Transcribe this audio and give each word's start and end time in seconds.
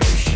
vibration. 0.00 0.27